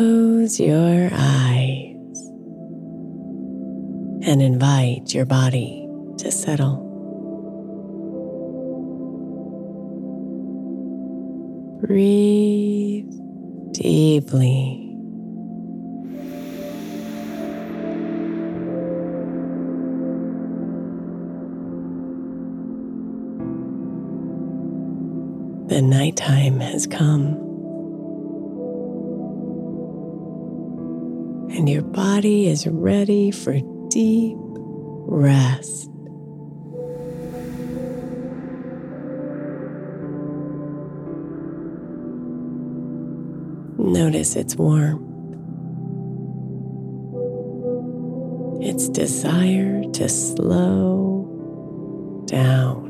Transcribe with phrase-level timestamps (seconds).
[0.00, 1.94] Close your eyes
[4.22, 6.88] and invite your body to settle.
[11.82, 13.12] Breathe
[13.72, 14.86] deeply.
[25.68, 27.49] The nighttime has come.
[31.60, 33.60] And your body is ready for
[33.90, 35.90] deep rest.
[43.76, 45.04] Notice its warmth,
[48.64, 51.26] its desire to slow
[52.26, 52.89] down.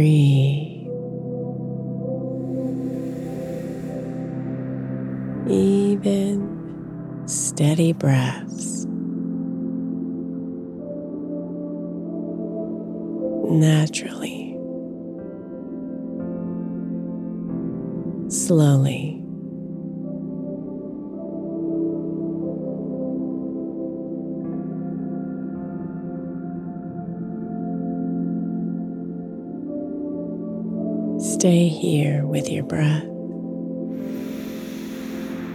[0.00, 0.88] Breathe.
[5.46, 8.86] Even, steady breaths.
[13.50, 14.56] Naturally.
[18.30, 19.09] Slowly.
[31.40, 33.02] Stay here with your breath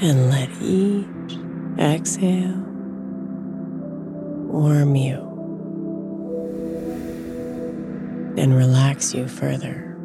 [0.00, 1.38] and let each
[1.78, 2.64] exhale
[4.50, 5.18] warm you
[8.38, 9.95] and relax you further.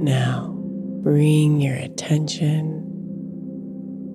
[0.00, 0.56] Now
[1.02, 2.86] bring your attention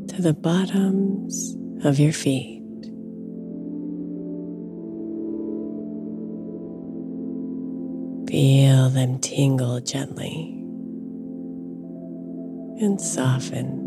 [0.10, 1.56] to the bottoms
[1.86, 2.64] of your feet.
[8.28, 10.54] Feel them tingle gently
[12.82, 13.84] and soften.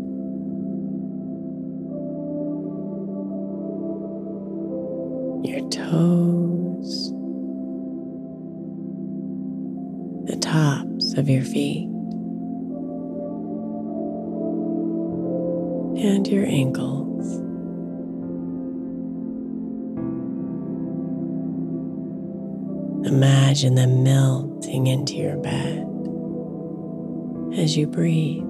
[5.43, 6.28] Your toes,
[11.19, 11.87] of your feet,
[16.01, 17.39] and your ankles.
[23.05, 25.85] Imagine them melting into your bed
[27.59, 28.43] as you breathe.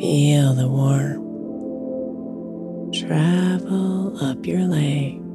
[0.00, 1.28] Feel the warmth
[2.94, 5.29] travel up your legs.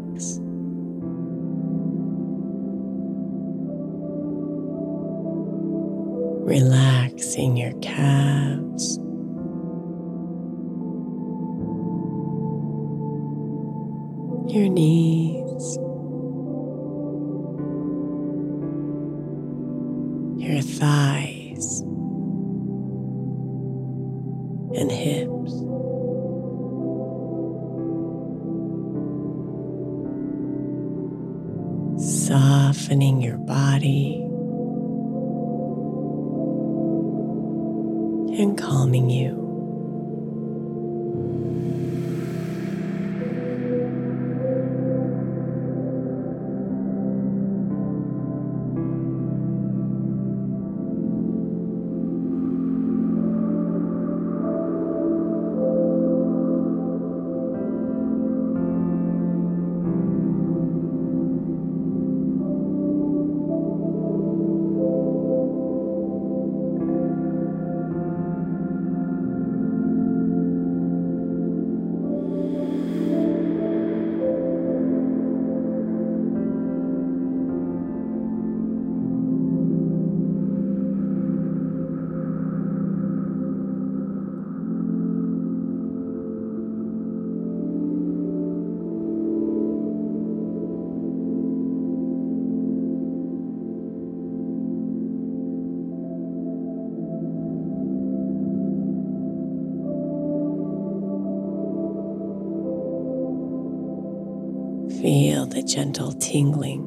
[105.55, 106.81] The gentle tingling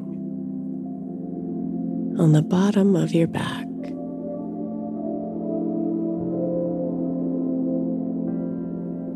[2.19, 3.65] on the bottom of your back.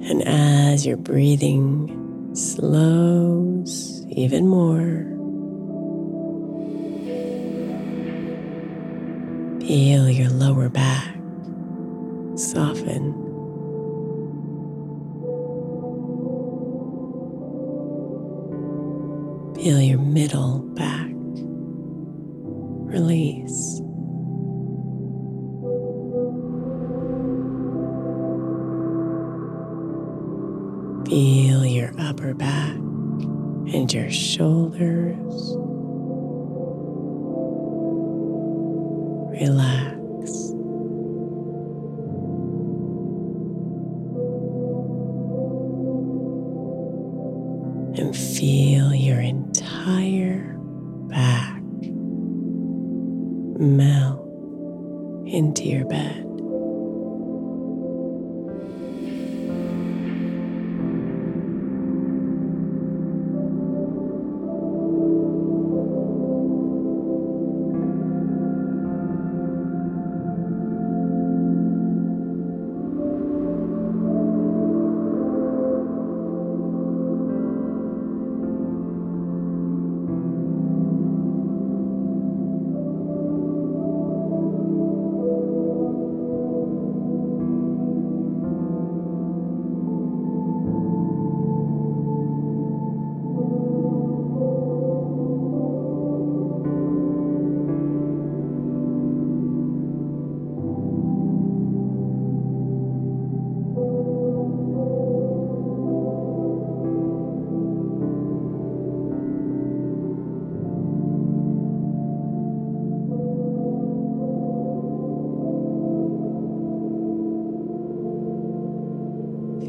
[0.10, 5.06] And as your breathing slows even more,
[9.68, 11.14] feel your lower back
[12.36, 13.13] soften.
[19.64, 21.08] Feel your middle back
[22.92, 23.80] release.
[31.08, 35.16] Feel your upper back and your shoulders.
[39.40, 39.93] Relax.
[47.96, 50.56] And feel your entire
[51.10, 51.62] back
[53.60, 54.28] melt
[55.28, 56.23] into your bed.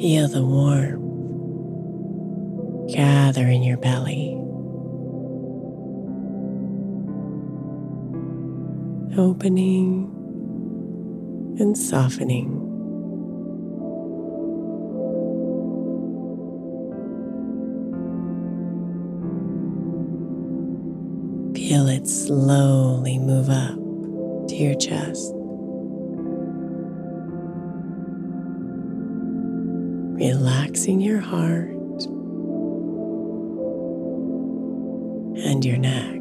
[0.04, 1.00] Feel the warmth
[2.92, 4.34] gather in your belly.
[9.16, 10.10] Opening
[11.58, 12.50] and softening.
[21.54, 23.78] Feel it slowly move up
[24.48, 25.32] to your chest.
[30.74, 31.70] Relaxing your heart
[35.46, 36.20] and your neck.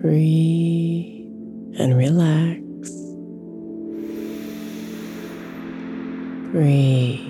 [0.00, 1.34] Breathe
[1.80, 2.92] and relax.
[6.52, 7.27] Breathe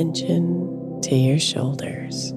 [0.00, 2.32] attention to your shoulders.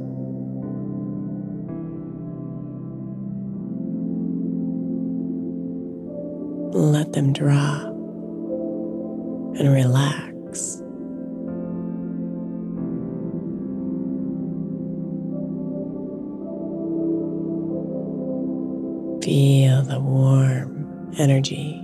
[6.75, 7.85] Let them drop
[9.55, 10.81] and relax.
[19.23, 21.79] Feel the warm energy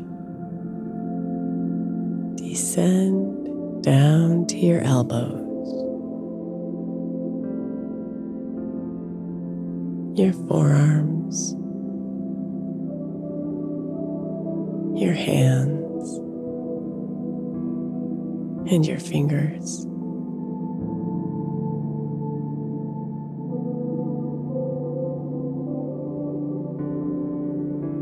[2.35, 5.48] descend down to your elbows,
[10.19, 11.53] your forearms,
[15.01, 16.17] your hands,
[18.69, 19.85] and your fingers.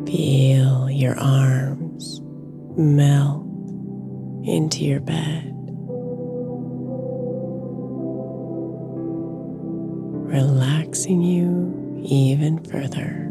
[0.10, 2.20] Feel your arms
[2.76, 3.46] melt
[4.48, 5.54] into your bed.
[10.34, 11.67] Relaxing you
[12.08, 13.27] even further.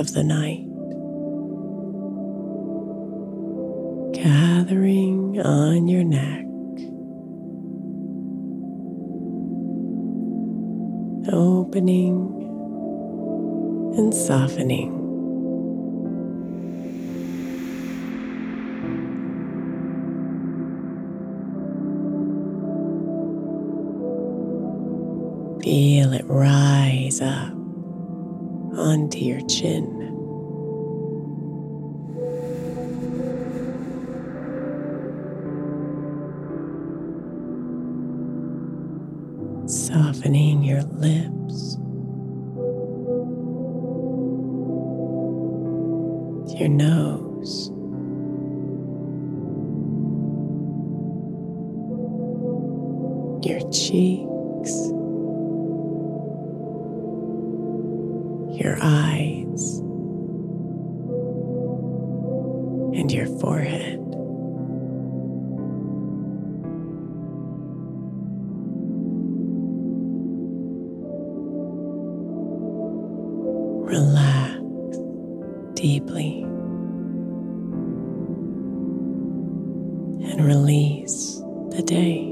[0.00, 0.64] Of the night.
[4.14, 6.46] Gathering on your neck,
[11.30, 12.16] opening
[13.98, 14.96] and softening.
[25.62, 27.59] Feel it rise up
[28.80, 29.99] onto your chin.
[75.80, 76.42] Deeply
[80.30, 81.38] and release
[81.70, 82.29] the day.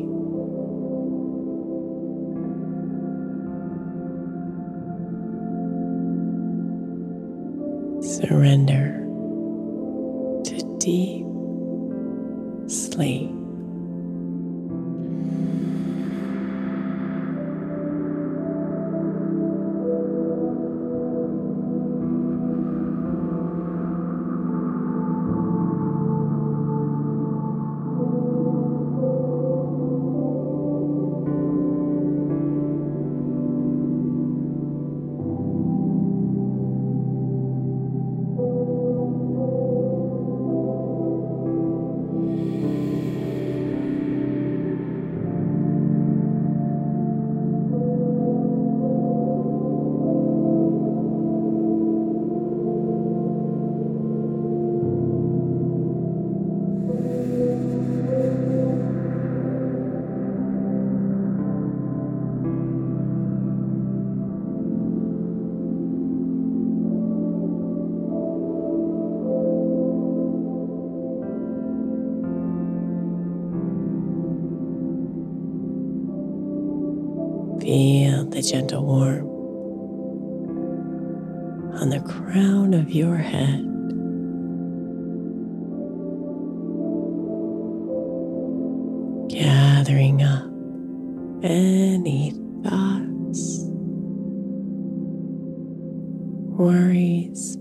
[78.39, 79.27] The gentle warmth
[81.83, 83.65] on the crown of your head.
[89.29, 90.45] Gathering up
[91.43, 92.31] any
[92.63, 93.65] thoughts,
[96.55, 97.57] worries,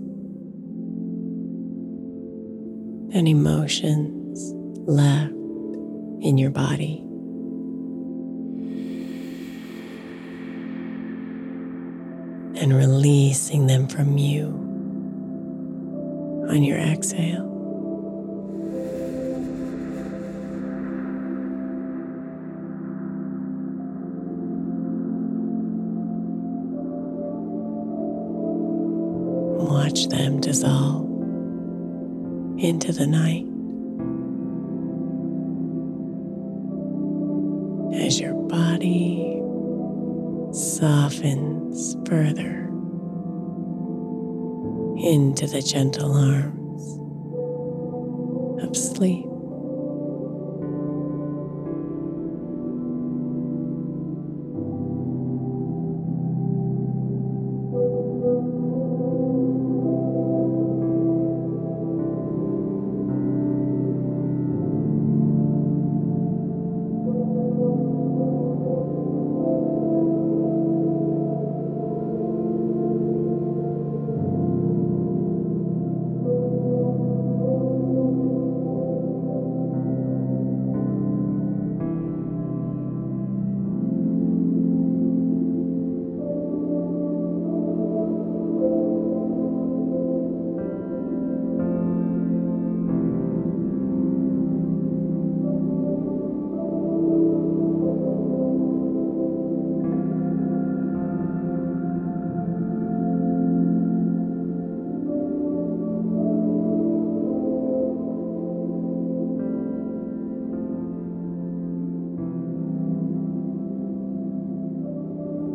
[3.12, 4.52] and emotions
[4.86, 5.32] left
[6.22, 7.07] in your body.
[12.60, 14.46] And releasing them from you
[16.50, 17.44] on your exhale.
[29.70, 31.06] Watch them dissolve
[32.58, 33.44] into the night
[38.04, 39.40] as your body
[40.52, 41.57] softens
[42.08, 42.64] further
[44.98, 46.98] into the gentle arms
[48.62, 49.27] of sleep.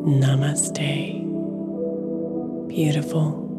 [0.04, 1.24] Namaste,
[2.68, 3.53] beautiful.